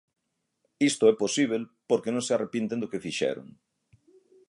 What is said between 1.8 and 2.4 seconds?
porque non se